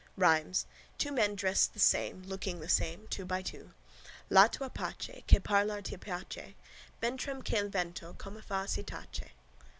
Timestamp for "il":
7.59-7.69